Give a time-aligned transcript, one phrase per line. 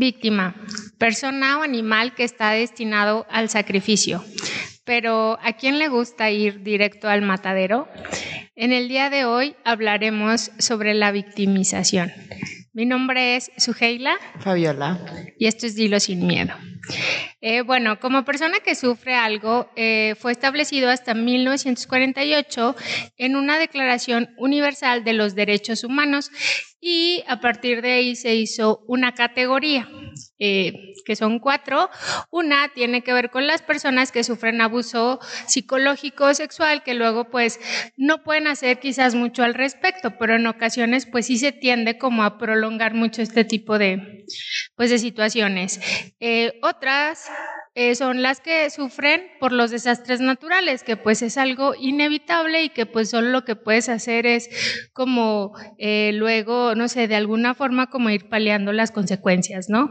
[0.00, 0.54] Víctima,
[0.96, 4.24] persona o animal que está destinado al sacrificio.
[4.86, 7.86] Pero ¿a quién le gusta ir directo al matadero?
[8.56, 12.10] En el día de hoy hablaremos sobre la victimización.
[12.72, 14.16] Mi nombre es Suheila.
[14.38, 14.98] Fabiola.
[15.38, 16.54] Y esto es Dilo sin miedo.
[17.40, 22.76] Eh, bueno, como persona que sufre algo, eh, fue establecido hasta 1948
[23.16, 26.30] en una Declaración Universal de los Derechos Humanos
[26.80, 29.88] y a partir de ahí se hizo una categoría,
[30.38, 31.90] eh, que son cuatro.
[32.30, 35.18] Una tiene que ver con las personas que sufren abuso
[35.48, 37.58] psicológico o sexual, que luego pues
[37.96, 42.22] no pueden hacer quizás mucho al respecto, pero en ocasiones pues sí se tiende como
[42.22, 44.24] a prolongar mucho este tipo de,
[44.76, 45.80] pues, de situaciones.
[46.20, 47.28] Eh, otras
[47.74, 52.68] eh, son las que sufren por los desastres naturales, que pues es algo inevitable y
[52.68, 54.48] que pues solo lo que puedes hacer es
[54.92, 59.90] como eh, luego, no sé, de alguna forma como ir paliando las consecuencias, ¿no?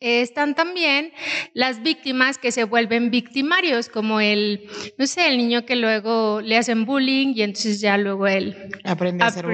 [0.00, 1.12] Están también
[1.54, 6.58] las víctimas que se vuelven victimarios, como el, no sé, el niño que luego le
[6.58, 9.46] hacen bullying y entonces ya luego él aprende a hacer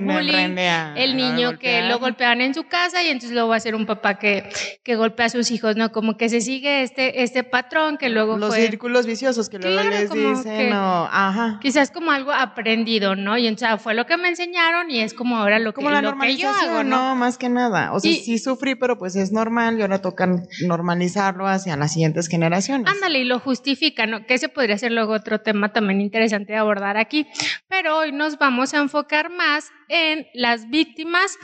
[0.00, 0.56] bullying.
[0.96, 3.86] el niño que lo golpean en su casa y entonces luego va a ser un
[3.86, 4.48] papá que,
[4.82, 5.92] que golpea a sus hijos, ¿no?
[5.92, 10.10] Como que se sigue este, este patrón que luego Los círculos viciosos que luego les
[10.10, 11.58] dicen, ajá.
[11.60, 13.36] Quizás como algo aprendido, ¿no?
[13.36, 16.02] Y entonces ah, fue lo que me enseñaron y es como ahora lo que, la
[16.02, 16.96] lo que yo hago, ¿no?
[16.96, 17.92] No, más que nada.
[17.92, 20.28] O sea, sí sufrí, pero pues es normal y ahora toca
[20.66, 22.92] normalizarlo hacia las siguientes generaciones.
[22.92, 24.26] Ándale, y lo justifican, ¿no?
[24.26, 27.26] que ese podría ser luego otro tema también interesante de abordar aquí.
[27.68, 31.38] Pero hoy nos vamos a enfocar más en las víctimas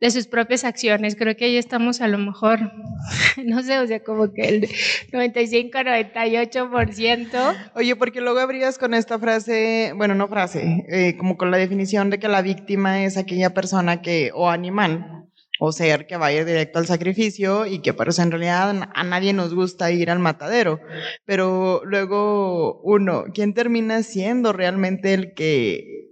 [0.00, 1.14] de sus propias acciones.
[1.14, 2.72] Creo que ahí estamos a lo mejor,
[3.44, 4.68] no sé, o sea, como que el
[5.12, 7.70] 95-98%.
[7.76, 12.10] Oye, porque luego habrías con esta frase, bueno, no frase, eh, como con la definición
[12.10, 15.21] de que la víctima es aquella persona que, o animal,
[15.64, 19.54] o ser que vaya directo al sacrificio y que eso en realidad a nadie nos
[19.54, 20.80] gusta ir al matadero.
[21.24, 26.08] Pero luego uno, ¿quién termina siendo realmente el que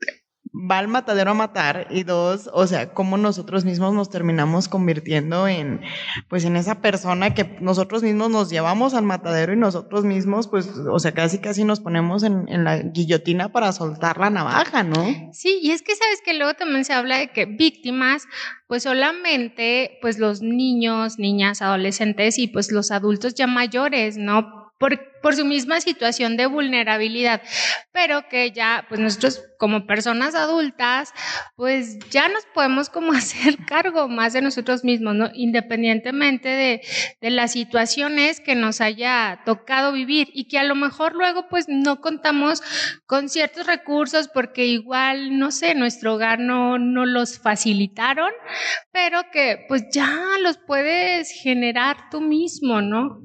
[0.53, 5.47] va al matadero a matar y dos, o sea, cómo nosotros mismos nos terminamos convirtiendo
[5.47, 5.81] en,
[6.29, 10.69] pues, en esa persona que nosotros mismos nos llevamos al matadero y nosotros mismos, pues,
[10.91, 15.31] o sea, casi casi nos ponemos en, en la guillotina para soltar la navaja, ¿no?
[15.33, 18.27] Sí, y es que sabes que luego también se habla de que víctimas,
[18.67, 24.60] pues solamente, pues los niños, niñas, adolescentes y pues los adultos ya mayores, ¿no?
[24.81, 27.43] Por, su misma situación de vulnerabilidad,
[27.93, 31.13] pero que ya, pues nosotros como personas adultas,
[31.55, 35.29] pues ya nos podemos como hacer cargo más de nosotros mismos, ¿no?
[35.35, 36.81] Independientemente de,
[37.21, 41.67] de las situaciones que nos haya tocado vivir y que a lo mejor luego pues
[41.69, 42.63] no contamos
[43.05, 48.31] con ciertos recursos porque igual, no sé, nuestro hogar no, no los facilitaron,
[48.93, 53.21] pero que pues ya los puedes generar tú mismo, ¿no?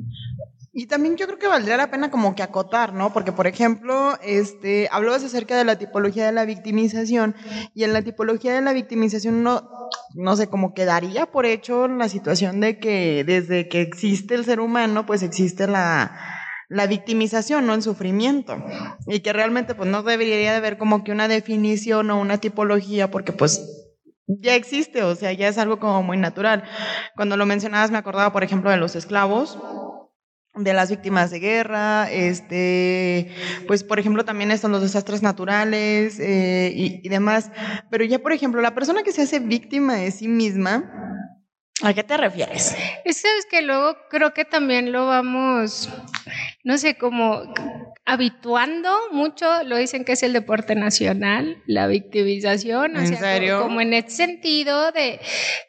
[0.78, 3.14] Y también yo creo que valdría la pena como que acotar, ¿no?
[3.14, 7.34] Porque, por ejemplo, este, hablabas acerca de la tipología de la victimización
[7.74, 9.70] y en la tipología de la victimización no,
[10.16, 14.60] no sé, como quedaría por hecho la situación de que desde que existe el ser
[14.60, 16.12] humano, pues existe la,
[16.68, 18.62] la victimización, no el sufrimiento.
[19.08, 23.10] Y que realmente pues no debería de haber como que una definición o una tipología
[23.10, 23.62] porque pues
[24.28, 26.66] ya existe, o sea, ya es algo como muy natural.
[27.16, 29.58] Cuando lo mencionabas me acordaba, por ejemplo, de los esclavos
[30.56, 33.30] de las víctimas de guerra, este,
[33.68, 37.52] pues por ejemplo también están los desastres naturales eh, y, demás.
[37.90, 41.25] Pero ya por ejemplo, la persona que se hace víctima de sí misma,
[41.82, 42.76] ¿a qué te refieres?
[43.04, 45.90] Es que luego creo que también lo vamos,
[46.64, 47.44] no sé, como
[48.08, 53.64] habituando mucho, lo dicen que es el deporte nacional, la victimización, ¿En serio?
[53.64, 55.20] Como, en ese sentido de,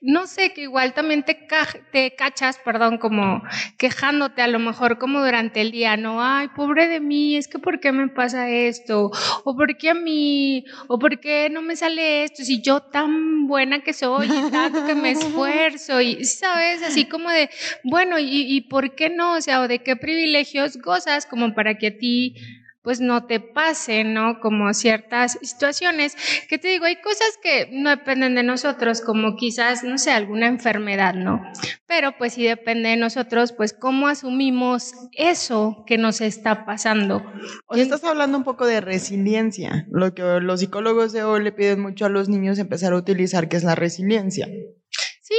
[0.02, 1.48] no sé, que igual también te,
[1.92, 3.42] te cachas, perdón, como
[3.78, 7.58] quejándote a lo mejor como durante el día, no, ay, pobre de mí, es que
[7.58, 9.10] ¿por qué me pasa esto?
[9.44, 10.66] O ¿por qué a mí?
[10.88, 12.44] O ¿por qué no me sale esto?
[12.44, 16.82] Si yo tan buena que soy y tanto que me esfuerzo y, ¿sabes?
[16.82, 17.50] Así como de,
[17.84, 19.34] bueno, ¿y, y por qué no?
[19.34, 22.36] O sea, o de qué privilegios gozas como para que a ti
[22.86, 24.38] pues no te pase, ¿no?
[24.38, 26.16] Como ciertas situaciones,
[26.48, 30.46] que te digo, hay cosas que no dependen de nosotros, como quizás, no sé, alguna
[30.46, 31.42] enfermedad, ¿no?
[31.88, 37.24] Pero pues sí depende de nosotros, pues cómo asumimos eso que nos está pasando.
[37.66, 41.50] O sea, estás hablando un poco de resiliencia, lo que los psicólogos de hoy le
[41.50, 44.46] piden mucho a los niños empezar a utilizar, que es la resiliencia.
[45.22, 45.34] Sí,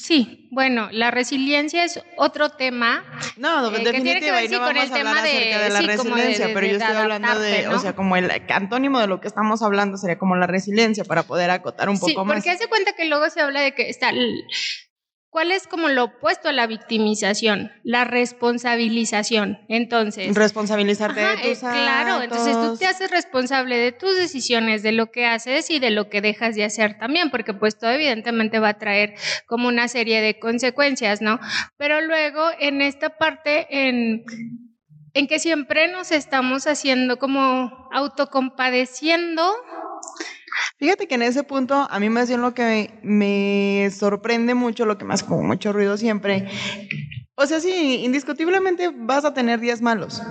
[0.00, 3.04] Sí, bueno, la resiliencia es otro tema.
[3.36, 7.68] No, eh, definitivamente no con el tema de, la resiliencia, pero yo estoy hablando de,
[7.68, 11.22] o sea, como el antónimo de lo que estamos hablando sería como la resiliencia para
[11.24, 12.36] poder acotar un poco más.
[12.36, 14.12] Sí, porque hace cuenta que luego se habla de que está
[15.30, 17.70] ¿Cuál es como lo opuesto a la victimización?
[17.84, 19.60] La responsabilización.
[19.68, 20.34] Entonces.
[20.34, 25.12] Responsabilizarte de tus eh, Claro, entonces tú te haces responsable de tus decisiones, de lo
[25.12, 28.70] que haces y de lo que dejas de hacer también, porque pues todo evidentemente va
[28.70, 29.14] a traer
[29.46, 31.38] como una serie de consecuencias, ¿no?
[31.76, 34.24] Pero luego en esta parte, en
[35.14, 39.42] en que siempre nos estamos haciendo como autocompadeciendo
[40.80, 44.96] Fíjate que en ese punto a mí me bien lo que me sorprende mucho, lo
[44.96, 46.48] que me hace como mucho ruido siempre.
[47.34, 50.22] O sea, sí, indiscutiblemente vas a tener días malos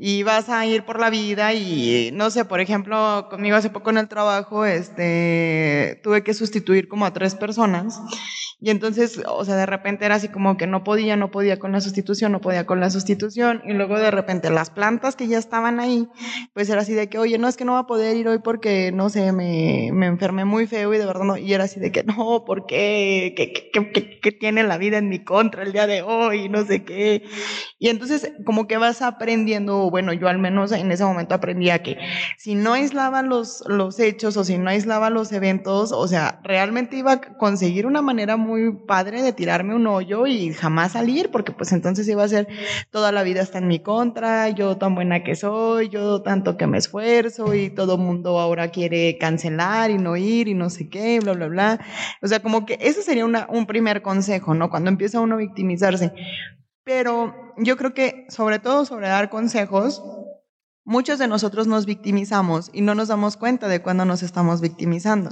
[0.00, 3.90] y vas a ir por la vida y no sé, por ejemplo, conmigo hace poco
[3.90, 8.00] en el trabajo, este, tuve que sustituir como a tres personas
[8.60, 11.70] y entonces, o sea, de repente era así como que no podía, no podía con
[11.70, 13.62] la sustitución, no podía con la sustitución.
[13.64, 16.08] Y luego de repente las plantas que ya estaban ahí,
[16.54, 18.40] pues era así de que, oye, no es que no va a poder ir hoy
[18.40, 21.36] porque, no sé, me, me enfermé muy feo y de verdad no.
[21.36, 23.32] Y era así de que, no, ¿por qué?
[23.36, 26.48] ¿Qué, qué, qué, qué tiene la vida en mi contra el día de hoy?
[26.48, 27.22] No sé qué.
[27.78, 31.98] Y entonces, como que vas aprendiendo, bueno, yo al menos en ese momento aprendía que
[32.36, 36.96] si no aislaba los, los hechos o si no aislaba los eventos, o sea, realmente
[36.96, 41.52] iba a conseguir una manera muy padre de tirarme un hoyo y jamás salir, porque
[41.52, 42.48] pues entonces iba a ser
[42.90, 46.66] toda la vida está en mi contra, yo tan buena que soy, yo tanto que
[46.66, 51.20] me esfuerzo y todo mundo ahora quiere cancelar y no ir y no sé qué,
[51.20, 51.80] bla, bla, bla.
[52.22, 54.70] O sea, como que ese sería un primer consejo, ¿no?
[54.70, 56.12] Cuando empieza uno a victimizarse.
[56.88, 60.02] Pero yo creo que sobre todo sobre dar consejos,
[60.88, 65.28] Muchos de nosotros nos victimizamos y no nos damos cuenta de cuando nos estamos victimizando.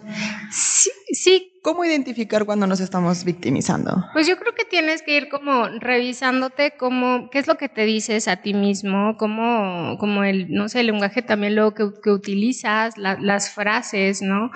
[0.50, 1.53] Sí, sí.
[1.62, 4.05] ¿Cómo identificar cuando nos estamos victimizando?
[4.12, 7.87] Pues yo creo que tienes que ir como revisándote cómo, qué es lo que te
[7.87, 12.11] dices a ti mismo, cómo, como el, no sé, el lenguaje también luego que, que
[12.11, 14.50] utilizas, las frases, ¿no?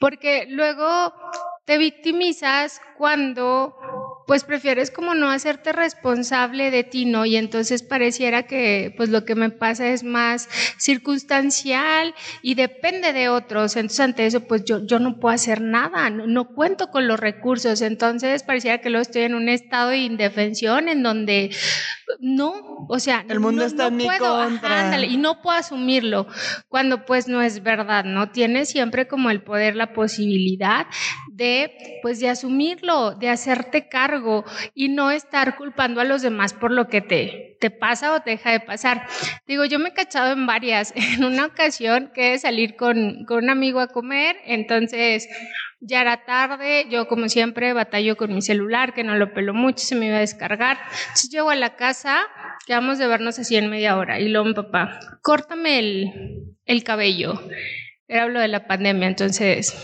[0.00, 1.12] Porque luego
[1.70, 3.76] te victimizas cuando
[4.26, 7.26] pues prefieres como no hacerte responsable de ti, ¿no?
[7.26, 13.28] Y entonces pareciera que pues lo que me pasa es más circunstancial y depende de
[13.28, 13.76] otros.
[13.76, 17.82] Entonces ante eso pues yo, yo no puedo hacer nada, no, cuento con los recursos.
[17.82, 21.50] Entonces pareciera que luego estoy en un estado de indefensión en donde
[22.18, 25.04] no, o sea, el mundo no, está en mi contra.
[25.04, 26.26] y no puedo asumirlo
[26.68, 28.30] cuando pues no es verdad, ¿no?
[28.30, 30.86] Tienes siempre como el poder, la posibilidad
[31.40, 34.44] de pues de asumirlo, de hacerte cargo
[34.74, 38.30] y no estar culpando a los demás por lo que te, te pasa o te
[38.30, 39.06] deja de pasar.
[39.46, 40.92] Digo, yo me he cachado en varias.
[41.10, 45.28] En una ocasión que salir con, con un amigo a comer, entonces
[45.80, 49.84] ya era tarde, yo como siempre batallo con mi celular, que no lo pelo mucho,
[49.84, 50.78] se me iba a descargar.
[51.00, 52.20] Entonces llego a la casa,
[52.66, 56.12] quedamos de vernos así en media hora, y luego mi papá, córtame el,
[56.66, 57.40] el cabello.
[58.08, 59.74] Era lo de la pandemia, entonces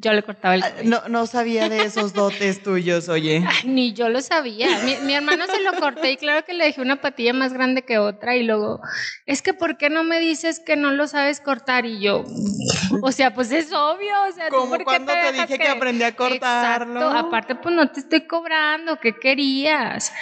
[0.00, 3.44] yo le cortaba el ah, No, no sabía de esos dotes tuyos, oye.
[3.64, 4.68] ni yo lo sabía.
[5.04, 7.98] Mi, hermano se lo corté y claro que le dejé una patilla más grande que
[7.98, 8.80] otra y luego,
[9.26, 11.84] es que ¿por qué no me dices que no lo sabes cortar?
[11.86, 12.24] Y yo,
[13.02, 14.12] o sea, pues es obvio.
[14.28, 15.68] O sea, Como cuando te, dije que...
[15.68, 17.00] aprendí a cortarlo.
[17.00, 17.26] Exacto.
[17.26, 20.12] Aparte, pues no te estoy cobrando, ¿qué querías?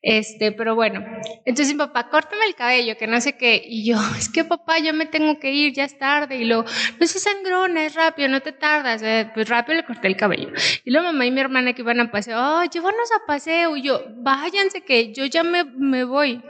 [0.00, 1.04] Este, pero bueno,
[1.44, 3.60] entonces mi papá, córtame el cabello, que no sé qué.
[3.64, 6.36] Y yo, es que papá, yo me tengo que ir, ya es tarde.
[6.36, 6.64] Y luego,
[7.00, 9.02] no se sangrona, es rápido, no te tardas.
[9.02, 10.50] Eh, pues rápido le corté el cabello.
[10.84, 13.76] Y luego mamá y mi hermana que iban a paseo, oh, llévanos a paseo.
[13.76, 16.42] Y yo, váyanse que yo ya me, me voy.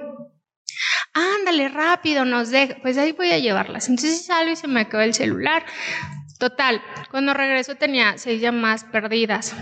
[1.13, 2.77] Ándale, rápido, nos deja.
[2.83, 3.89] Pues ahí voy a llevarlas.
[3.89, 5.65] Entonces salgo y se me acaba el celular.
[6.39, 6.81] Total,
[7.11, 9.57] cuando regreso tenía seis llamadas perdidas.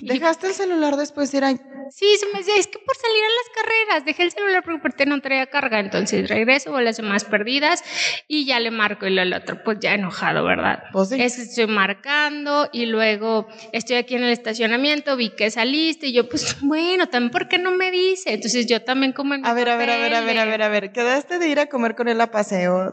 [0.00, 1.50] ¿Dejaste el celular después de ir a
[1.90, 5.06] Sí, se me decía, es que por salir a las carreras, dejé el celular porque
[5.06, 7.82] no traía carga, entonces regreso, o las semanas perdidas
[8.26, 10.82] y ya le marco y el otro, pues ya enojado, ¿verdad?
[10.92, 11.20] Pues sí.
[11.20, 16.28] Es estoy marcando y luego estoy aquí en el estacionamiento, vi que saliste y yo,
[16.28, 18.32] pues bueno, también, ¿por qué no me dice?
[18.34, 20.62] Entonces yo también como en A ver, a ver, a ver, a ver, a ver,
[20.62, 22.92] a ver, quedaste de ir a comer con él a paseo.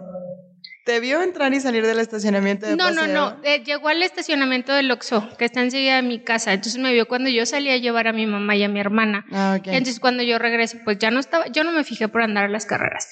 [0.85, 3.07] ¿Te vio entrar y salir del estacionamiento de No, paseo?
[3.07, 3.43] no, no.
[3.43, 6.53] Eh, llegó al estacionamiento del Oxxo, que está enseguida de mi casa.
[6.53, 9.25] Entonces me vio cuando yo salí a llevar a mi mamá y a mi hermana.
[9.31, 9.67] Ah, ok.
[9.69, 12.49] Entonces cuando yo regresé, pues ya no estaba, yo no me fijé por andar a
[12.49, 13.09] las carreras.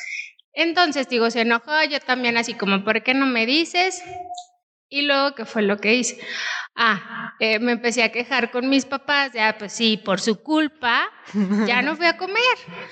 [0.53, 4.03] Entonces, digo, se enojó, yo también así como, ¿por qué no me dices?
[4.93, 6.19] Y luego, ¿qué fue lo que hice?
[6.75, 11.09] Ah, eh, me empecé a quejar con mis papás, ya pues sí, por su culpa,
[11.65, 12.37] ya no fui a comer.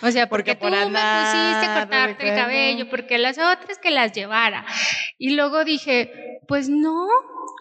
[0.01, 3.38] O sea, porque, Porque por tú me andar, pusiste a cortarte el cabello, porque las
[3.38, 4.65] otras que las llevara.
[5.20, 6.12] Y luego dije,
[6.48, 7.05] pues no,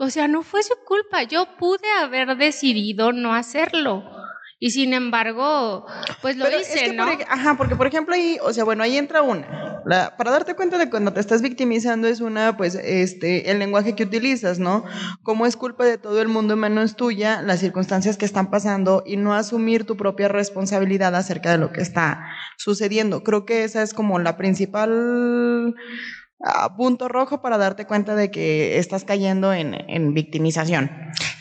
[0.01, 4.03] o sea, no fue su culpa, yo pude haber decidido no hacerlo.
[4.63, 5.87] Y sin embargo,
[6.21, 7.07] pues lo Pero hice, es que ¿no?
[7.07, 9.81] por ajá, porque por ejemplo ahí, o sea, bueno, ahí entra una.
[10.19, 14.03] para darte cuenta de cuando te estás victimizando es una, pues, este, el lenguaje que
[14.03, 14.85] utilizas, ¿no?
[15.23, 19.17] Como es culpa de todo el mundo menos tuya, las circunstancias que están pasando y
[19.17, 23.25] no asumir tu propia responsabilidad acerca de lo que está sucediendo.
[23.25, 25.75] Creo que esa es como la principal
[26.45, 30.91] ah, punto rojo para darte cuenta de que estás cayendo en, en victimización.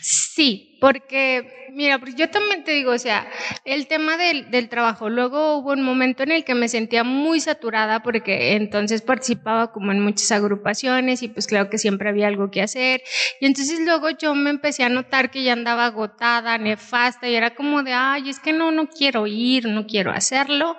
[0.02, 3.28] Sí, porque Mira, pues yo también te digo, o sea,
[3.66, 7.40] el tema del, del, trabajo, luego hubo un momento en el que me sentía muy
[7.40, 12.52] saturada porque entonces participaba como en muchas agrupaciones y pues claro que siempre había algo
[12.52, 13.02] que hacer.
[13.40, 17.56] Y entonces luego yo me empecé a notar que ya andaba agotada, nefasta y era
[17.56, 20.78] como de, ay, es que no, no quiero ir, no quiero hacerlo.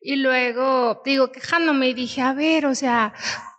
[0.00, 3.12] Y luego, digo, quejándome y dije, a ver, o sea,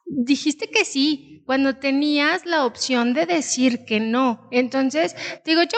[0.06, 4.48] dijiste que sí, cuando tenías la opción de decir que no.
[4.52, 5.78] Entonces, digo, yo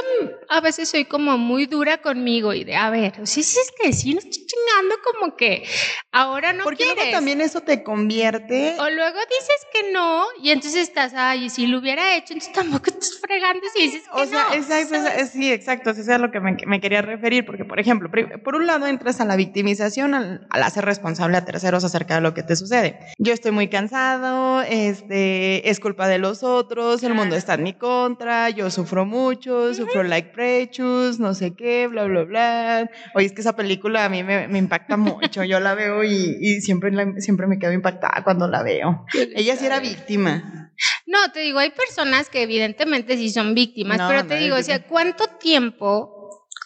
[0.49, 3.91] a veces soy como muy dura conmigo y de, a ver, sí, sí es que
[3.91, 5.67] sí, no estoy chingando como que
[6.11, 8.75] ahora no Porque luego también eso te convierte.
[8.79, 12.53] O luego dices que no y entonces estás, ay, y si lo hubiera hecho, entonces
[12.53, 14.53] tampoco estás fregando si dices que o sea, no.
[14.53, 14.95] Exacto,
[15.31, 18.09] sí, exacto, eso es a lo que me, quería referir, porque, por ejemplo,
[18.43, 22.21] por un lado entras a la victimización al, al hacer responsable a terceros acerca de
[22.21, 22.99] lo que te sucede.
[23.17, 27.73] Yo estoy muy cansado, este es culpa de los otros, el mundo está en mi
[27.73, 32.89] contra, yo sufro mucho, sufro like precious, no sé qué, bla, bla, bla.
[33.15, 36.37] Oye, es que esa película a mí me, me impacta mucho, yo la veo y,
[36.39, 39.05] y siempre, siempre me quedo impactada cuando la veo.
[39.35, 40.71] Ella sí era víctima.
[41.05, 44.83] No, te digo, hay personas que evidentemente sí son víctimas, pero te digo, o sea,
[44.83, 46.16] ¿cuánto tiempo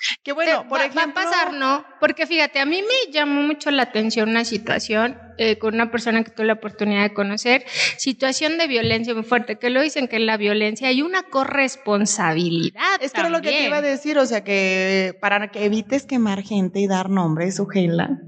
[0.24, 1.02] que bueno, por ejemplo.
[1.06, 1.86] Va a pasar, ¿no?
[2.00, 6.24] Porque fíjate, a mí me llamó mucho la atención una situación eh, con una persona
[6.24, 7.66] que tuve la oportunidad de conocer,
[7.98, 13.02] situación de violencia muy fuerte, que lo dicen que en la violencia hay una corresponsabilidad.
[13.02, 16.06] Es que era lo que te iba a decir, o sea, que para que evites
[16.06, 18.20] quemar gente y dar nombres, Sujela,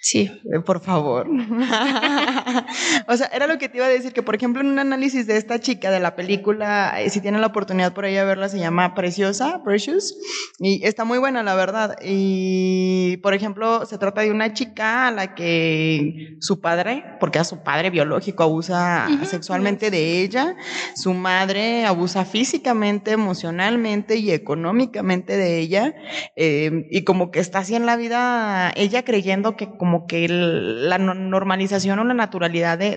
[0.00, 0.30] Sí.
[0.52, 1.28] Eh, por favor.
[3.06, 5.26] o sea, era lo que te iba a decir, que por ejemplo en un análisis
[5.26, 8.48] de esta chica de la película, eh, si tienen la oportunidad por ahí de verla,
[8.48, 10.16] se llama Preciosa, Precious,
[10.58, 11.96] y está muy buena, la verdad.
[12.02, 17.44] Y por ejemplo, se trata de una chica a la que su padre, porque a
[17.44, 20.56] su padre biológico abusa sexualmente de ella,
[20.94, 25.94] su madre abusa físicamente, emocionalmente y económicamente de ella,
[26.36, 30.28] eh, y como que está así en la vida, ella creyendo que como como que
[30.28, 32.96] la normalización o la naturalidad de,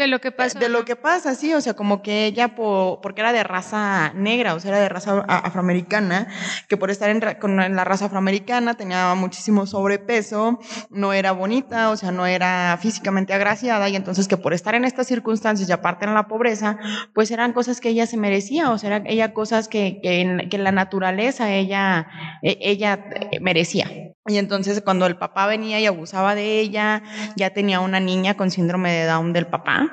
[0.00, 0.58] de lo que pasa.
[0.58, 4.54] De lo que pasa, sí, o sea, como que ella, porque era de raza negra,
[4.54, 6.26] o sea, era de raza afroamericana,
[6.68, 11.96] que por estar en, con, la raza afroamericana tenía muchísimo sobrepeso, no era bonita, o
[11.96, 16.06] sea, no era físicamente agraciada, y entonces que por estar en estas circunstancias y aparte
[16.06, 16.78] en la pobreza,
[17.14, 20.48] pues eran cosas que ella se merecía, o sea, eran ella cosas que, que, en,
[20.48, 22.08] que la naturaleza ella,
[22.42, 23.04] e, ella
[23.40, 23.86] merecía.
[24.30, 27.02] Y entonces cuando el papá venía y abusaba de ella,
[27.36, 29.90] ya tenía una niña con síndrome de Down del papá.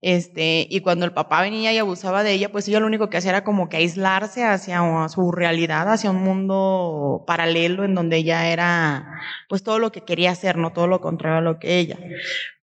[0.00, 3.16] Este, y cuando el papá venía y abusaba de ella, pues ella lo único que
[3.16, 8.48] hacía era como que aislarse hacia su realidad, hacia un mundo paralelo en donde ella
[8.48, 11.98] era pues todo lo que quería hacer, no todo lo contrario a lo que ella.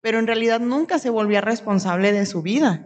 [0.01, 2.85] Pero en realidad nunca se volvía responsable de su vida.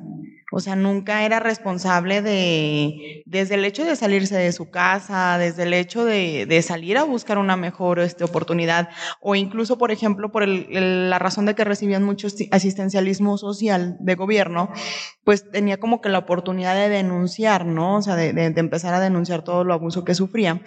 [0.58, 5.64] O sea, nunca era responsable de, desde el hecho de salirse de su casa, desde
[5.64, 8.88] el hecho de, salir a buscar una mejor este, oportunidad,
[9.20, 14.70] o incluso, por ejemplo, por la razón de que recibían mucho asistencialismo social de gobierno,
[15.26, 17.98] pues tenía como que la oportunidad de denunciar, ¿no?
[17.98, 20.62] O sea, de, de empezar a denunciar todo lo abuso que sufría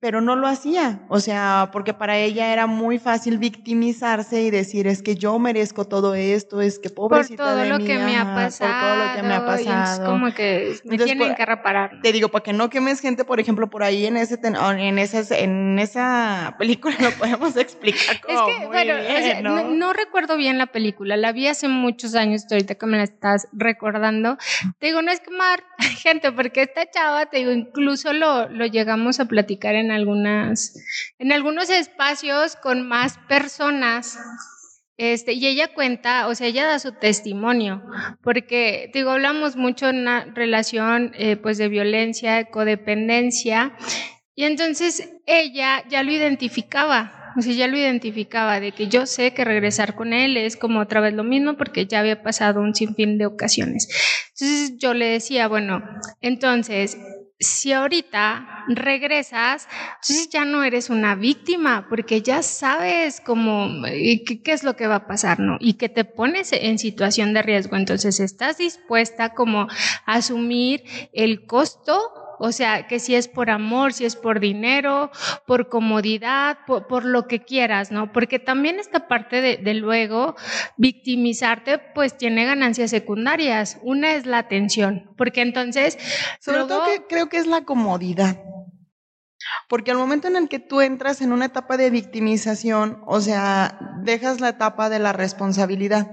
[0.00, 4.86] pero no lo hacía, o sea, porque para ella era muy fácil victimizarse y decir,
[4.86, 8.16] es que yo merezco todo esto, es que pobrecita por todo de lo que me
[8.16, 10.02] ha pasado, por todo lo que me ha pasado.
[10.02, 12.00] Es como que me tienen que reparar.
[12.02, 15.36] Te digo, para que no quemes gente, por ejemplo, por ahí en ese en esa
[15.36, 18.94] en esa película lo podemos explicar como es que, bueno,
[19.42, 19.70] ¿no?
[19.70, 19.92] ¿no?
[19.92, 24.38] recuerdo bien la película, la vi hace muchos años, ahorita que me la estás recordando.
[24.78, 25.62] Te digo, no es quemar
[25.98, 30.74] gente, porque esta chava, te digo, incluso lo, lo llegamos a platicar en algunas,
[31.18, 34.18] en algunos espacios con más personas.
[34.96, 37.82] Este, y ella cuenta, o sea, ella da su testimonio,
[38.22, 43.74] porque, digo, hablamos mucho en una relación, eh, pues, de violencia, de codependencia,
[44.34, 49.32] y entonces ella ya lo identificaba, o sea, ya lo identificaba, de que yo sé
[49.32, 52.74] que regresar con él es como otra vez lo mismo, porque ya había pasado un
[52.74, 53.88] sinfín de ocasiones.
[54.38, 55.82] Entonces yo le decía, bueno,
[56.20, 56.98] entonces,
[57.40, 59.66] si ahorita regresas,
[60.02, 64.86] entonces ya no eres una víctima, porque ya sabes cómo, qué, qué, es lo que
[64.86, 65.56] va a pasar, ¿no?
[65.58, 67.76] Y que te pones en situación de riesgo.
[67.76, 69.68] Entonces estás dispuesta como a
[70.04, 71.98] asumir el costo
[72.42, 75.10] O sea, que si es por amor, si es por dinero,
[75.46, 78.12] por comodidad, por, lo que quieras, ¿no?
[78.12, 80.36] Porque también esta parte de, luego
[80.78, 83.78] victimizarte, pues tiene ganancias secundarias.
[83.82, 85.98] Una es la atención, porque entonces...
[86.40, 88.42] Sobre todo que creo que es la comodidad.
[89.68, 93.78] Porque al momento en el que tú entras en una etapa de victimización, o sea,
[94.02, 96.10] dejas la etapa de la responsabilidad.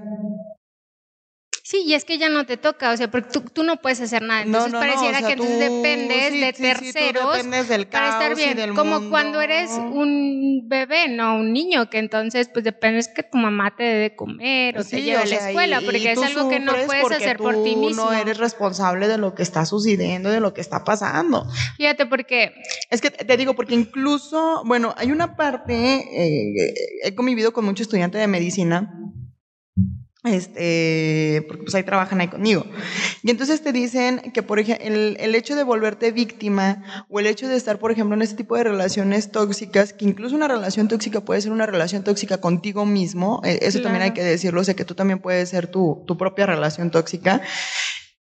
[1.68, 4.22] Sí, y es que ya no te toca, o sea, porque tú, no puedes hacer
[4.22, 4.40] nada.
[4.40, 7.46] Entonces pareciera que entonces dependes de terceros
[7.90, 8.74] para estar bien.
[8.74, 13.76] Como cuando eres un bebé, no un niño, que entonces pues dependes que tu mamá
[13.76, 16.72] te dé de comer o te lleve a la escuela, porque es algo que no
[16.86, 18.06] puedes hacer por ti mismo.
[18.06, 21.46] no eres responsable de lo que está sucediendo, de lo que está pasando.
[21.76, 22.54] Fíjate, porque...
[22.88, 27.82] Es que te digo, porque incluso, bueno, hay una parte, eh, he convivido con muchos
[27.82, 28.90] estudiantes de medicina
[30.24, 32.66] este, porque pues ahí trabajan ahí conmigo.
[33.22, 37.48] Y entonces te dicen que, por ejemplo, el, hecho de volverte víctima o el hecho
[37.48, 41.20] de estar, por ejemplo, en este tipo de relaciones tóxicas, que incluso una relación tóxica
[41.20, 44.74] puede ser una relación tóxica contigo mismo, eh, eso también hay que decirlo, o sea,
[44.74, 47.40] que tú también puedes ser tu, tu propia relación tóxica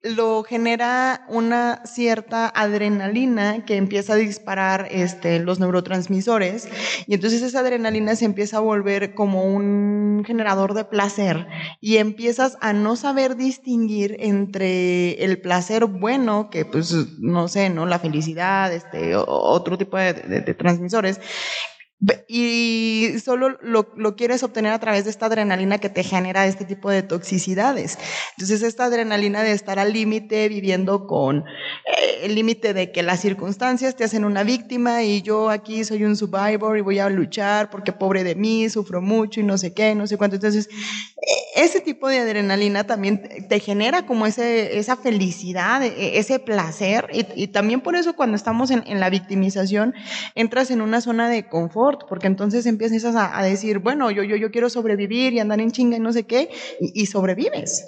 [0.06, 6.68] lo genera una cierta adrenalina que empieza a disparar este, los neurotransmisores
[7.08, 11.48] y entonces esa adrenalina se empieza a volver como un generador de placer
[11.82, 17.86] y empiezas a no saber distinguir entre el placer bueno, que pues no sé, ¿no?
[17.88, 20.14] La felicidad, este, otro tipo de
[20.58, 21.20] transmisores,
[22.28, 26.66] y solo lo, lo, quieres obtener a través de esta adrenalina que te genera este
[26.66, 27.98] tipo de toxicidades.
[28.32, 33.22] Entonces, esta adrenalina de estar al límite, viviendo con eh, el límite de que las
[33.22, 37.70] circunstancias te hacen una víctima y yo aquí soy un survivor y voy a luchar
[37.70, 40.36] porque pobre de mí, sufro mucho y no sé qué, no sé cuánto.
[40.36, 46.40] Entonces, e, ese tipo de adrenalina también te genera como ese, esa felicidad, e, ese
[46.40, 49.94] placer y, y también por eso cuando estamos en, en la victimización
[50.36, 54.52] entras en una zona de confort porque entonces empiezas a, decir, bueno, yo, yo, yo
[54.52, 56.50] quiero sobrevivir y andar en chinga y no sé qué,
[56.80, 57.86] y, sobrevives.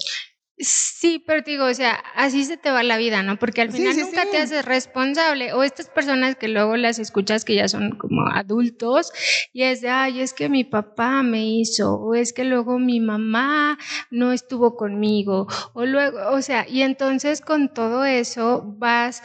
[0.59, 3.37] Sí, pero digo, o sea, así se te va la vida, ¿no?
[3.37, 5.53] Porque al final nunca te haces responsable.
[5.53, 9.11] O estas personas que luego las escuchas que ya son como adultos
[9.53, 12.99] y es de, ay, es que mi papá me hizo, o es que luego mi
[12.99, 13.77] mamá
[14.09, 19.21] no estuvo conmigo, o luego, o sea, y entonces con todo eso vas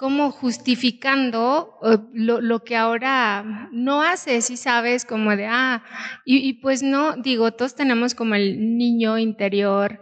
[0.00, 5.84] como justificando eh, lo, que ahora no haces y sabes como de, ah,
[6.24, 10.00] y, pues no, digo, todos tenemos como el niño interior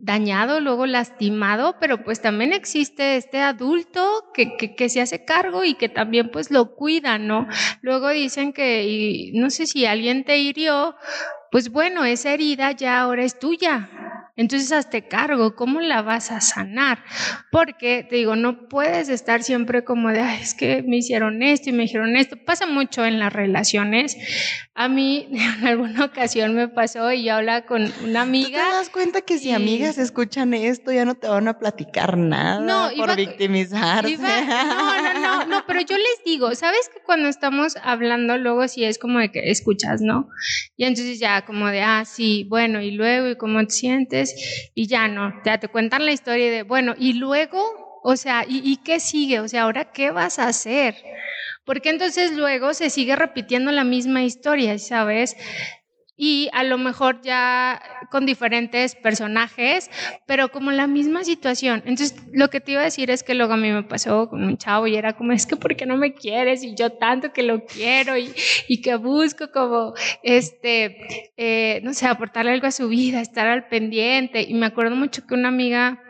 [0.00, 5.74] dañado, luego lastimado, pero pues también existe este adulto que, que, se hace cargo y
[5.74, 7.46] que también pues lo cuida, ¿no?
[7.80, 10.96] Luego dicen que, y no sé si alguien te hirió,
[11.52, 13.88] pues bueno, esa herida ya ahora es tuya,
[14.38, 17.02] entonces, hazte cargo, ¿cómo la vas a sanar?
[17.50, 21.70] Porque, te digo, no puedes estar siempre como de, Ay, es que me hicieron esto
[21.70, 22.36] y me dijeron esto.
[22.46, 24.16] Pasa mucho en las relaciones.
[24.76, 28.60] A mí, en alguna ocasión me pasó y yo hablaba con una amiga.
[28.62, 32.16] ¿Tú te das cuenta que si amigas escuchan esto, ya no te van a platicar
[32.16, 34.18] nada no, por victimizarse?
[34.18, 38.84] no, no, no, no, pero yo les digo, ¿sabes que cuando estamos hablando, luego sí
[38.84, 40.28] es como de que escuchas, ¿no?
[40.76, 44.27] Y entonces ya como de, ah, sí, bueno, y luego, ¿y cómo te sientes?
[44.74, 48.76] Y ya no, ya te cuentan la historia de, bueno, y luego, o sea, ¿y,
[48.78, 49.40] qué sigue?
[49.40, 50.96] O sea, ahora, ¿qué vas a hacer?
[51.64, 55.36] Porque entonces luego se sigue repitiendo la misma historia, ¿sabes?
[56.20, 59.88] Y a lo mejor ya con diferentes personajes,
[60.26, 61.82] pero como la misma situación.
[61.86, 64.42] Entonces, lo que te iba a decir es que luego a mí me pasó con
[64.42, 66.64] un chavo y era como, es que ¿por qué no me quieres?
[66.64, 68.34] Y yo tanto que lo quiero y,
[68.66, 73.68] y que busco como, este, eh, no sé, aportarle algo a su vida, estar al
[73.68, 74.42] pendiente.
[74.42, 76.02] Y me acuerdo mucho que una amiga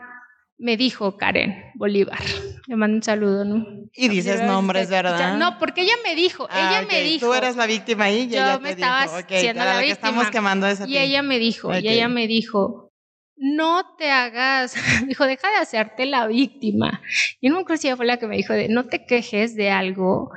[0.59, 2.19] me dijo Karen Bolívar.
[2.67, 3.65] Le mando un saludo, ¿no?
[3.93, 5.37] Y dices nombres, ¿verdad?
[5.37, 7.25] No, porque ella me dijo, ah, ella me dijo.
[7.25, 9.93] Tú eras la víctima ahí y yo ella me estaba siendo la víctima.
[9.93, 12.91] estamos quemando esa y ella me dijo, y ella me dijo,
[13.37, 14.75] no te hagas,
[15.07, 17.01] dijo, deja de hacerte la víctima.
[17.39, 19.55] Y no me acuerdo si ella fue la que me dijo, de, no te quejes
[19.55, 20.29] de algo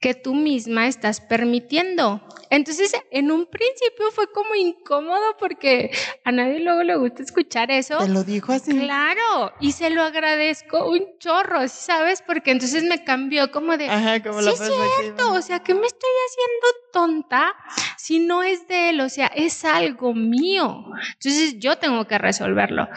[0.00, 2.22] que tú misma estás permitiendo.
[2.50, 5.90] Entonces, en un principio fue como incómodo porque
[6.24, 7.98] a nadie luego le gusta escuchar eso.
[7.98, 8.78] Te lo dijo así.
[8.78, 12.22] Claro, y se lo agradezco un chorro, ¿sabes?
[12.22, 15.86] Porque entonces me cambió como de, Ajá, como sí es cierto, o sea, ¿qué me
[15.86, 17.54] estoy haciendo tonta
[17.96, 19.00] si no es de él?
[19.00, 20.84] O sea, es algo mío.
[21.14, 22.88] Entonces, yo tengo que resolverlo.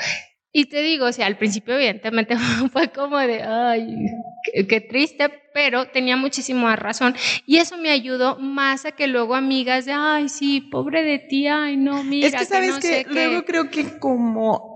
[0.54, 2.36] Y te digo, o sea, al principio evidentemente
[2.74, 4.08] fue como de, ay,
[4.68, 7.16] qué, triste, pero tenía muchísima razón.
[7.46, 11.48] Y eso me ayudó más a que luego amigas de, ay, sí, pobre de ti,
[11.48, 12.28] ay, no, mira.
[12.28, 14.70] Es que sabes que, luego creo que como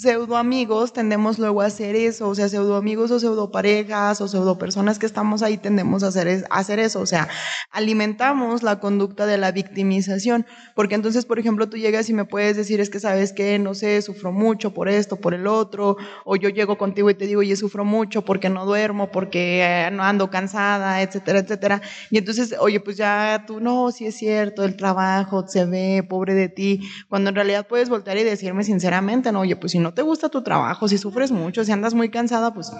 [0.00, 4.28] pseudo amigos tendemos luego a hacer eso, o sea, pseudo amigos o pseudo parejas o
[4.28, 7.28] pseudo personas que estamos ahí tendemos a hacer, hacer eso, o sea,
[7.70, 12.56] alimentamos la conducta de la victimización, porque entonces, por ejemplo, tú llegas y me puedes
[12.56, 16.36] decir, es que sabes que, no sé, sufro mucho por esto, por el otro, o
[16.36, 20.02] yo llego contigo y te digo, oye, sufro mucho porque no duermo, porque eh, no
[20.02, 24.76] ando cansada, etcétera, etcétera, y entonces, oye, pues ya tú, no, sí es cierto, el
[24.76, 29.40] trabajo se ve, pobre de ti, cuando en realidad puedes voltear y decirme sinceramente, no,
[29.40, 32.52] oye, pues si no te gusta tu trabajo, si sufres mucho, si andas muy cansada,
[32.52, 32.72] pues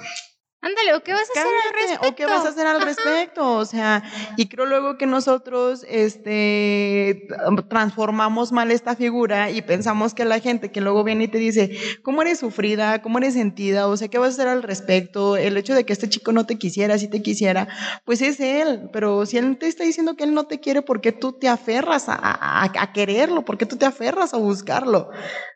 [0.62, 2.09] Ándale, ¿o qué vas a hacer al respecto?
[2.09, 3.57] ¿O qué vas a hacer al respecto?
[3.57, 4.03] O sea,
[4.37, 7.29] y creo luego que nosotros este,
[7.70, 11.79] transformamos mal esta figura y pensamos que la gente que luego viene y te dice,
[12.03, 13.01] ¿cómo eres sufrida?
[13.01, 13.87] ¿Cómo eres sentida?
[13.87, 15.38] O sea, ¿qué vas a hacer al respecto?
[15.38, 17.66] El hecho de que este chico no te quisiera, si te quisiera,
[18.05, 18.90] pues es él.
[18.92, 21.49] Pero si él te está diciendo que él no te quiere, ¿por qué tú te
[21.49, 23.46] aferras a, quererlo?
[23.46, 25.09] ¿Por qué tú te aferras a buscarlo?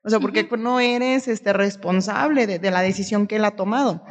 [0.03, 4.03] O sea, porque no eres este, responsable de, de la decisión que él ha tomado.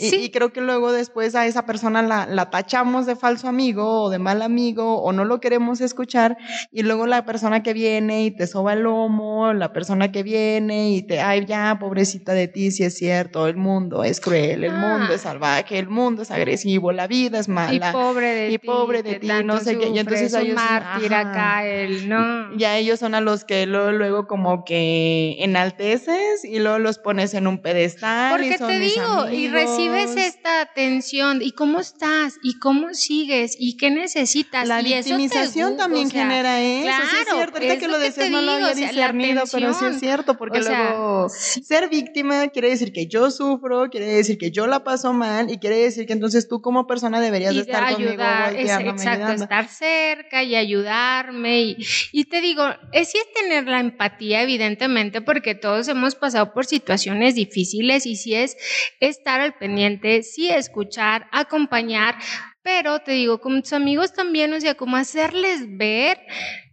[0.00, 4.10] Y, creo que luego después a esa persona la, la, tachamos de falso amigo o
[4.10, 6.38] de mal amigo o no lo queremos escuchar
[6.72, 10.90] y luego la persona que viene y te soba el lomo, la persona que viene
[10.90, 14.72] y te, ay ya, pobrecita de ti, si es cierto, el mundo es cruel, el
[14.72, 15.30] mundo es ah.
[15.30, 17.90] salvaje, el mundo es agresivo, la vida es mala.
[17.90, 18.54] Y pobre de ti.
[18.54, 19.88] Y pobre de ti, no sé qué.
[19.88, 22.56] Y entonces ellos, mártir acá, él, no.
[22.56, 27.34] Ya ellos son a los que luego, luego como que enalteces y luego los pones
[27.34, 28.30] en un pedestal.
[28.32, 33.76] Porque te digo, y recibe ves esta atención y cómo estás y cómo sigues y
[33.76, 34.66] qué necesitas.
[34.68, 36.82] La victimización también genera eso.
[36.82, 37.56] Claro, sí es cierto.
[37.56, 41.88] Ahorita que lo decías no lo había discernido, pero sí es cierto, porque luego ser
[41.88, 45.76] víctima quiere decir que yo sufro, quiere decir que yo la paso mal y quiere
[45.76, 48.70] decir que entonces tú como persona deberías de estar ayudar, conmigo.
[48.70, 51.62] Es, exacto, estar cerca y ayudarme.
[51.62, 51.76] Y,
[52.12, 56.66] y te digo, es, sí es tener la empatía, evidentemente, porque todos hemos pasado por
[56.66, 58.56] situaciones difíciles y sí es
[59.00, 59.79] estar al pendiente
[60.22, 62.16] sí escuchar, acompañar,
[62.62, 66.18] pero te digo, con tus amigos también, o sea, como hacerles ver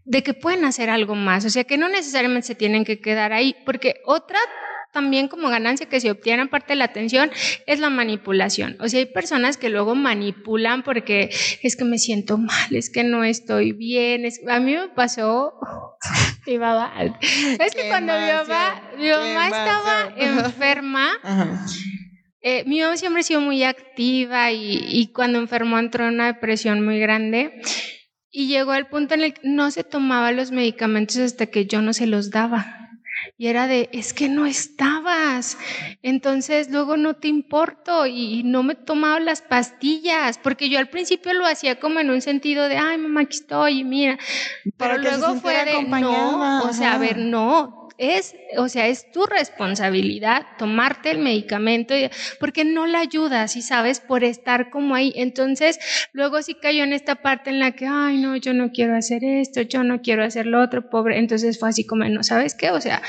[0.06, 3.34] de que pueden hacer algo más, o sea, que no necesariamente se tienen que quedar
[3.34, 4.40] ahí, porque otra
[4.98, 7.30] también como ganancia que se obtiene aparte de la atención
[7.68, 8.78] es la manipulación.
[8.80, 11.30] O sea, hay personas que luego manipulan porque
[11.62, 14.28] es que me siento mal, es que no estoy bien.
[14.50, 15.54] a mí me pasó,
[16.48, 21.12] mi mamá, es que cuando mi mamá, mi mamá estaba enferma,
[22.42, 26.86] eh, mi mamá siempre ha sido muy activa y, cuando enfermó entró en una depresión
[26.86, 27.62] muy grande
[28.30, 31.82] y llegó al punto en el que no se tomaba los medicamentos hasta que yo
[31.82, 32.88] no se los daba.
[33.38, 35.58] Y era de, es que no estabas.
[36.02, 41.34] Entonces luego no te importo y no me tomaba las pastillas, porque yo al principio
[41.34, 44.18] lo hacía como en un sentido de, ay, mamá, aquí estoy, mira.
[44.78, 49.26] Pero luego fue de, no, o sea, a ver, no, es, o sea, es tu
[49.26, 51.94] responsabilidad tomarte el medicamento
[52.40, 55.14] porque no la ayudas, y sabes, por estar como ahí.
[55.16, 55.80] Entonces,
[56.14, 59.24] luego sí cayó en esta parte en la que, ay, no, yo no quiero hacer
[59.24, 61.18] esto, yo no quiero hacer lo otro, pobre.
[61.18, 62.72] Entonces fue así como, no, ¿sabes qué?
[62.72, 63.02] O sea,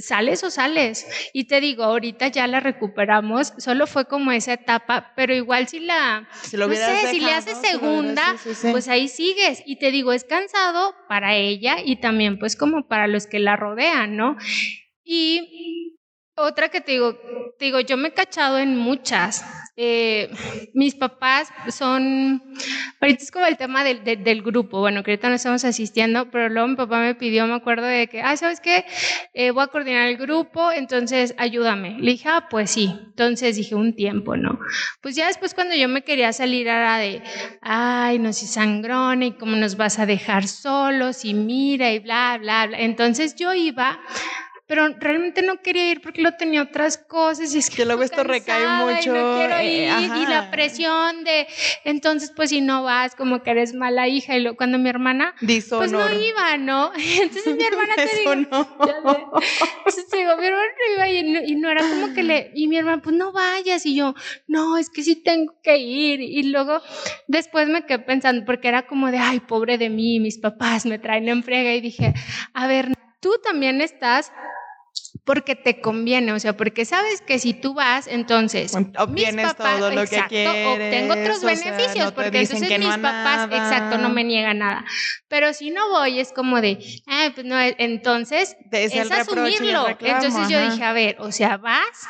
[0.00, 1.06] sales o sales.
[1.32, 5.80] Y te digo, ahorita ya la recuperamos, solo fue como esa etapa, pero igual si
[5.80, 8.36] la, si no sé, si le haces segunda,
[8.70, 9.62] pues ahí sigues.
[9.66, 13.56] Y te digo, es cansado para ella y también pues como para los que la
[13.56, 14.36] rodean, ¿no?
[15.04, 15.96] Y
[16.36, 17.18] otra que te digo,
[17.58, 19.44] te digo, yo me he cachado en muchas.
[19.78, 20.30] Eh,
[20.72, 22.42] mis papás son,
[22.98, 26.68] ahorita es como el tema del, grupo, bueno, que ahorita no estamos asistiendo, pero luego
[26.68, 28.86] mi papá me pidió, me acuerdo de que, ah, ¿sabes qué?
[29.34, 31.98] Eh, voy a coordinar el grupo, entonces ayúdame.
[31.98, 32.94] Le dije, ah, pues sí.
[33.08, 34.58] Entonces dije, un tiempo, ¿no?
[35.02, 37.22] Pues ya después cuando yo me quería salir era de,
[37.60, 42.38] ay, no, si sangrona y cómo nos vas a dejar solos y mira y bla,
[42.40, 42.78] bla, bla.
[42.78, 44.00] Entonces yo iba
[44.66, 48.24] pero realmente no quería ir porque lo tenía otras cosas y es que, luego esto
[48.24, 51.46] recae mucho y no quiero eh, ir y la presión de
[51.84, 55.34] entonces pues si no vas como que eres mala hija y lo, cuando mi hermana
[55.38, 58.78] pues no iba no entonces mi hermana te digo no.
[59.78, 62.66] entonces digo mi hermana no iba y no, y no, era como que le y
[62.66, 64.14] mi hermana pues no vayas y yo
[64.48, 66.80] no es que sí tengo que ir y luego
[67.28, 70.98] después me quedé pensando porque era como de ay pobre de mí mis papás me
[70.98, 72.14] traen en frega y dije
[72.52, 74.32] a ver tú también estás
[75.26, 80.06] porque te conviene, o sea, porque sabes que si tú vas, entonces obtienes todo lo
[80.06, 84.84] que quieres, obtengo otros beneficios, porque entonces mis papás, exacto, no me niegan nada.
[85.26, 89.88] Pero si no voy, es como de, ah, pues no, entonces es, asumirlo.
[89.98, 92.06] entonces yo dije, a ver, o sea, vas,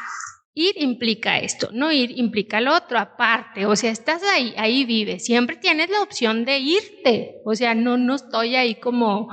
[0.52, 5.24] ir implica esto, no ir implica lo otro aparte, o sea, estás ahí, ahí vives,
[5.24, 9.30] siempre tienes la opción de irte, o sea, no, no estoy ahí como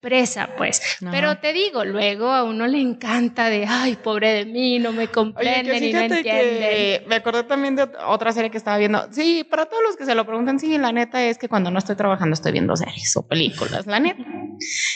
[0.00, 0.80] presa, pues.
[1.10, 5.08] Pero te digo, luego a uno le encanta de, ay, pobre de mí, no me
[5.08, 7.02] comprenden y no entienden.
[7.06, 9.08] me acordé también de otra serie que estaba viendo.
[9.12, 11.78] Sí, para todos los que se lo preguntan, sí, la neta es que cuando no
[11.78, 14.24] estoy trabajando estoy viendo series o películas, la neta.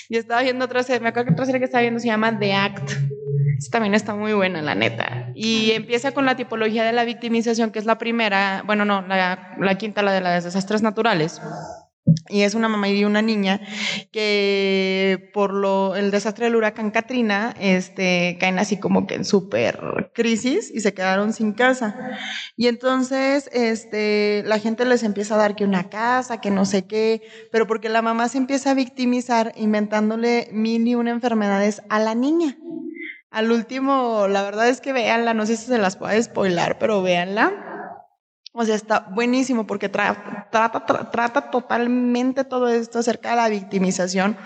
[0.08, 2.38] Y estaba viendo otra serie, me acuerdo que otra serie que estaba viendo se llama
[2.38, 2.90] The Act.
[3.58, 5.30] Esta también está muy buena, la neta.
[5.34, 9.56] Y empieza con la tipología de la victimización, que es la primera, bueno, no, la,
[9.58, 11.40] la quinta, la de los desastres naturales.
[12.28, 13.60] Y es una mamá y una niña
[14.12, 20.10] que por lo, el desastre del huracán Katrina, este, caen así como que en súper
[20.14, 21.96] crisis y se quedaron sin casa.
[22.56, 26.86] Y entonces, este, la gente les empieza a dar que una casa, que no sé
[26.86, 32.00] qué, pero porque la mamá se empieza a victimizar inventándole mil y una enfermedades a
[32.00, 32.58] la niña.
[33.30, 37.02] Al último, la verdad es que véanla, no sé si se las puedo spoilar, pero
[37.02, 37.73] véanla
[38.56, 44.36] o sea, está buenísimo porque trata, trata, totalmente todo esto acerca de la victimización,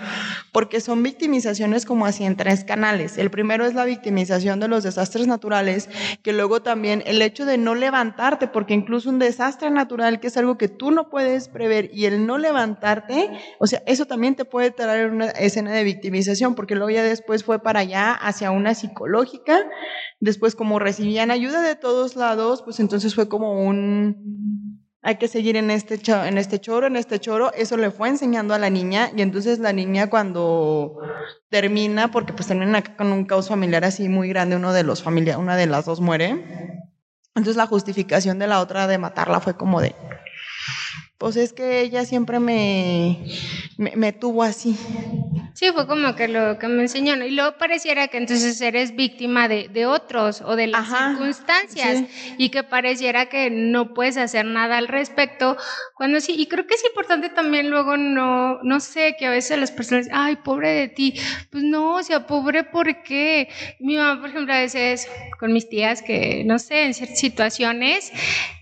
[0.51, 3.19] porque son victimizaciones como así en tres canales.
[3.19, 5.91] El primero es la victimización de los desastres naturales,
[6.23, 10.39] que luego también el hecho de no levantarte, porque incluso un desastre natural, que es
[10.39, 14.47] algo que tú no puedes prever, y el no levantarte, o sea, eso también te
[14.47, 18.73] puede traer una escena de victimización, porque luego ya después fue para allá hacia una
[18.75, 19.59] psicológica,
[20.19, 23.98] después como recibían ayuda de todos lados, pues entonces fue como un
[25.03, 27.53] hay que seguir en este, en este choro, en este choro.
[27.55, 30.99] Eso le fue enseñando a la niña y entonces la niña cuando
[31.49, 35.39] termina, porque pues termina con un caos familiar así muy grande, uno de los familia,
[35.39, 36.85] una de las dos muere.
[37.35, 39.95] Entonces la justificación de la otra de matarla fue como de,
[41.17, 43.25] pues es que ella siempre me,
[43.77, 44.77] me tuvo así.
[45.59, 49.49] Sí, fue como que lo que me enseñó, Y luego pareciera que entonces eres víctima
[49.49, 52.05] de, de otros o de las circunstancias
[52.37, 55.57] y que pareciera que no puedes hacer nada al respecto,
[55.97, 59.59] cuando sí, y creo que es importante también luego no, no sé, que a veces
[59.59, 61.15] las personas, ay, pobre de ti,
[61.51, 63.49] pues no, o sea, pobre ¿por qué?
[63.81, 65.09] Mi mamá, por ejemplo, a veces
[65.41, 68.13] con mis tías que, no sé, en ciertas situaciones,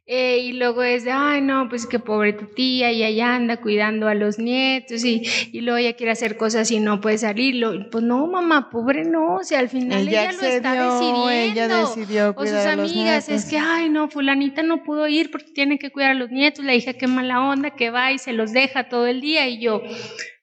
[0.08, 3.60] eh, y luego es de, ay, no, pues que pobre tu tía, y allá anda
[3.60, 7.56] cuidando a los nietos, y, y luego ella quiere hacer cosas y no puede salir.
[7.90, 11.30] Pues no, mamá, pobre no, o sea, al final ella, lo está decidiendo.
[11.30, 15.76] Ella decidió o sus amigas, es que, ay, no, fulanita no pudo ir porque tiene
[15.78, 18.52] que cuidar a los nietos, la hija qué mala onda, que va y se los
[18.52, 19.82] deja todo el día, y yo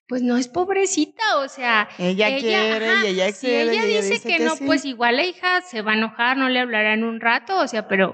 [0.05, 3.71] pues no es pobrecita, o sea, ella, quiere y ella excede.
[3.71, 6.59] Si ella, dice, que, no, pues igual la hija se va a enojar, no le
[6.59, 8.13] hablará en un rato, o sea, pero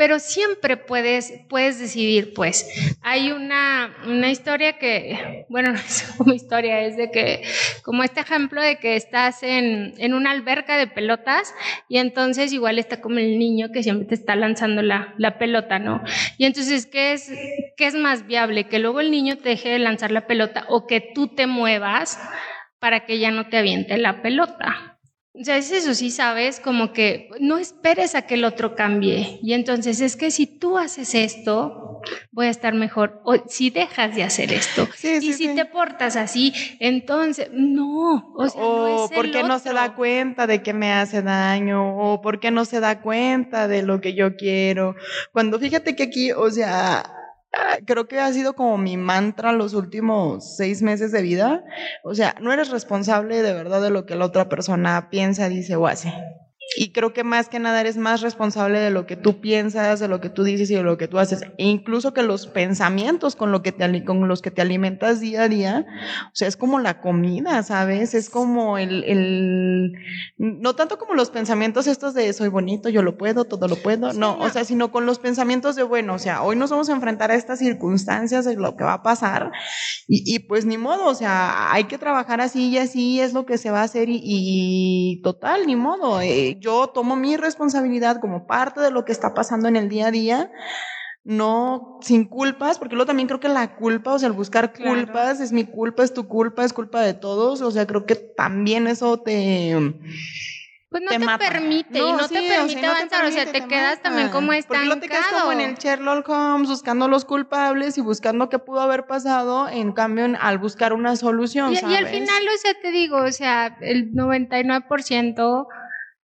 [0.00, 2.66] pero siempre puedes, puedes decidir, pues.
[3.02, 7.42] Hay una, una historia que, bueno, no es como historia, es de que,
[7.82, 11.54] como este ejemplo de que estás en, en una alberca de pelotas
[11.86, 15.78] y entonces igual está como el niño que siempre te está lanzando la, la pelota,
[15.78, 16.02] ¿no?
[16.38, 17.30] Y entonces, ¿qué es,
[17.76, 18.68] ¿qué es más viable?
[18.68, 22.18] Que luego el niño te deje de lanzar la pelota o que tú te muevas
[22.78, 24.89] para que ya no te aviente la pelota.
[25.32, 29.38] O sea, es eso, sí sabes, como que no esperes a que el otro cambie.
[29.42, 32.00] Y entonces es que si tú haces esto,
[32.32, 33.20] voy a estar mejor.
[33.24, 34.88] O si dejas de hacer esto.
[35.02, 38.32] y si te portas así, entonces, no.
[38.36, 41.96] O sea, no es porque no se da cuenta de que me hace daño.
[41.96, 44.96] O porque no se da cuenta de lo que yo quiero.
[45.32, 47.19] Cuando fíjate que aquí, o sea,
[47.86, 51.64] creo que ha sido como mi mantra los últimos seis meses de vida.
[52.02, 55.76] O sea, no eres responsable de verdad de lo que la otra persona piensa, dice
[55.76, 56.12] o hace.
[56.76, 60.06] Y creo que más que nada eres más responsable de lo que tú piensas, de
[60.06, 61.42] lo que tú dices y de lo que tú haces.
[61.58, 65.42] E incluso que los pensamientos con, lo que te, con los que te alimentas día
[65.42, 65.86] a día,
[66.26, 68.14] o sea, es como la comida, ¿sabes?
[68.14, 69.92] Es como el, el,
[70.38, 74.12] no tanto como los pensamientos estos de soy bonito, yo lo puedo, todo lo puedo,
[74.12, 76.92] no, o sea, sino con los pensamientos de, bueno, o sea, hoy nos vamos a
[76.92, 79.50] enfrentar a estas circunstancias de lo que va a pasar
[80.06, 83.44] y, y pues ni modo, o sea, hay que trabajar así y así es lo
[83.44, 86.20] que se va a hacer y, y total, ni modo.
[86.20, 90.08] Eh, yo tomo mi responsabilidad como parte de lo que está pasando en el día
[90.08, 90.52] a día,
[91.24, 95.40] no sin culpas, porque luego también creo que la culpa, o sea, el buscar culpas,
[95.40, 98.86] es mi culpa, es tu culpa, es culpa de todos, o sea, creo que también
[98.86, 99.76] eso te...
[100.90, 104.52] Pues no te, permite y no te permite avanzar, o sea, te, quedas también como
[104.52, 104.88] estancado.
[104.88, 108.58] Porque no te quedas como en el Sherlock Holmes buscando los culpables y buscando qué
[108.58, 111.94] pudo haber pasado, en cambio al buscar una solución, y, ¿sabes?
[111.94, 115.68] Y al final, o sea, te digo, o sea, el 99%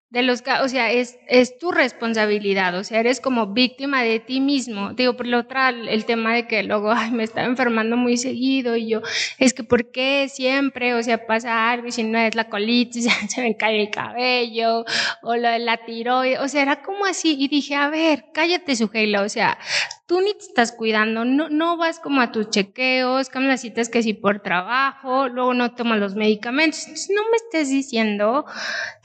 [0.08, 4.40] de los, o sea, es, es tu responsabilidad, o sea, eres como víctima de ti
[4.40, 4.92] mismo.
[4.92, 8.76] Digo, por lo otro, el tema de que luego, ay, me está enfermando muy seguido
[8.76, 9.02] y yo,
[9.38, 10.94] es que ¿por qué siempre?
[10.94, 14.84] O sea, pasa algo y si no es la colitis, se me cae el cabello
[15.22, 19.22] o lo la tiroides, o sea, era como así y dije, a ver, cállate, Sujeila,
[19.22, 19.58] o sea,
[20.06, 23.88] tú ni te estás cuidando, no, no vas como a tus chequeos, cambias las citas
[23.88, 26.80] que sí por trabajo, luego no tomas los medicamentos.
[26.82, 28.44] Entonces, no me estés diciendo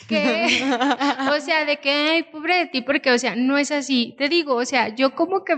[0.07, 0.63] que,
[1.35, 4.13] o sea, de que, ay, pobre de ti, porque, o sea, no es así.
[4.17, 5.55] Te digo, o sea, yo como que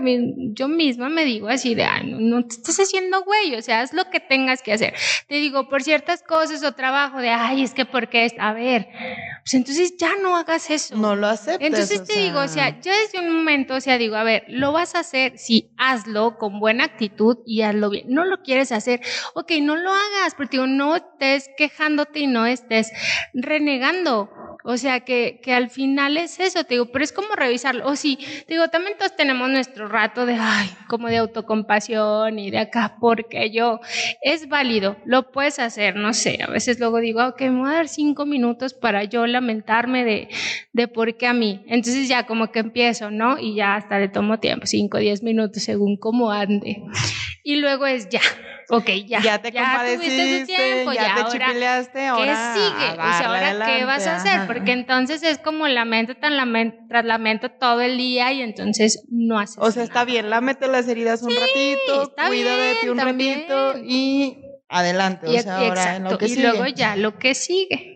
[0.54, 3.82] yo misma me digo así de, ay, no, no te estás haciendo güey, o sea,
[3.82, 4.94] haz lo que tengas que hacer.
[5.28, 8.88] Te digo, por ciertas cosas o trabajo de, ay, es que porque es, a ver,
[9.42, 10.96] pues entonces ya no hagas eso.
[10.96, 11.66] No lo aceptes.
[11.66, 14.72] Entonces te digo, o sea, yo desde un momento, o sea, digo, a ver, lo
[14.72, 18.06] vas a hacer sí, hazlo con buena actitud y hazlo bien.
[18.08, 19.00] No lo quieres hacer,
[19.34, 22.92] ok, no lo hagas, porque digo, no estés quejándote y no estés
[23.32, 24.30] renegando.
[24.66, 27.86] O sea, que, que al final es eso, te digo, pero es como revisarlo.
[27.86, 32.50] O sí, te digo, también todos tenemos nuestro rato de, ay, como de autocompasión y
[32.50, 33.80] de acá, porque yo,
[34.22, 37.74] es válido, lo puedes hacer, no sé, a veces luego digo, ok, me voy a
[37.74, 40.28] dar cinco minutos para yo lamentarme de,
[40.72, 41.62] de por qué a mí.
[41.66, 43.38] Entonces ya como que empiezo, ¿no?
[43.38, 46.82] Y ya hasta le tomo tiempo, cinco, diez minutos según cómo ande.
[47.46, 48.20] Y luego es ya,
[48.70, 49.20] ok, ya.
[49.20, 52.90] Ya te compadeciste, tiempo, ya, ya, te chipileaste, ahora ¿Qué sigue?
[52.92, 54.46] O sea, ahora qué vas a hacer?
[54.46, 59.38] Porque entonces es como lamento tan lamento, tras lamento todo el día y entonces no
[59.38, 63.74] haces O sea, está bien, lámete las heridas un ratito, cuida de ti un ratito
[63.84, 64.38] y
[64.70, 67.93] adelante, o sea, ahora en lo que y luego ya lo que sigue.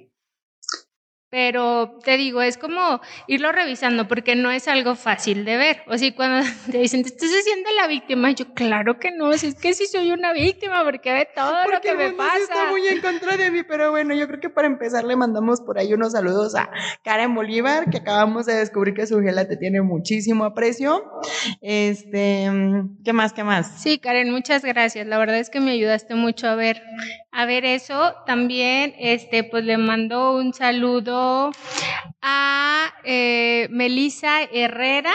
[1.30, 5.82] Pero te digo, es como irlo revisando porque no es algo fácil de ver.
[5.86, 9.48] O sea, cuando te dicen, te estás haciendo la víctima, yo, claro que no, si
[9.48, 12.38] es que sí soy una víctima porque ve todo lo que me pasa.
[12.38, 15.60] está muy en contra de mí, pero bueno, yo creo que para empezar le mandamos
[15.60, 16.70] por ahí unos saludos a
[17.04, 21.04] Karen Bolívar, que acabamos de descubrir que su gela te tiene muchísimo aprecio.
[21.60, 22.50] Este,
[23.04, 23.82] ¿qué más, qué más?
[23.82, 25.06] Sí, Karen, muchas gracias.
[25.06, 26.82] La verdad es que me ayudaste mucho a ver,
[27.32, 28.14] a ver eso.
[28.24, 31.17] También, este, pues le mando un saludo
[32.22, 35.12] a eh, Melisa Herrera,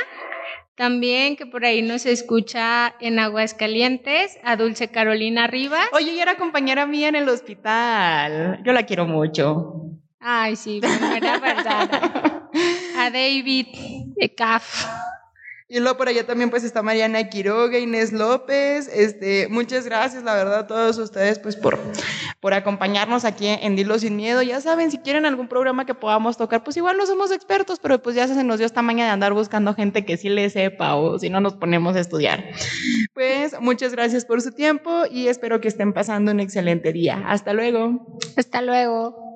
[0.75, 5.87] también que por ahí nos escucha en Aguascalientes, a Dulce Carolina Rivas.
[5.93, 8.61] Oye, ella era compañera mía en el hospital.
[8.63, 9.83] Yo la quiero mucho.
[10.19, 12.49] Ay, sí, era verdad.
[12.97, 13.67] a David
[14.35, 14.85] CAF.
[15.73, 20.35] Y luego por allá también pues está Mariana Quiroga, Inés López, este, muchas gracias la
[20.35, 21.79] verdad a todos ustedes pues por,
[22.39, 24.43] por acompañarnos aquí en Dilo Sin Miedo.
[24.43, 27.99] Ya saben, si quieren algún programa que podamos tocar, pues igual no somos expertos, pero
[28.03, 30.93] pues ya se nos dio esta maña de andar buscando gente que sí le sepa
[30.93, 32.43] o si no nos ponemos a estudiar.
[33.15, 37.23] Pues muchas gracias por su tiempo y espero que estén pasando un excelente día.
[37.25, 38.19] Hasta luego.
[38.37, 39.32] Hasta luego.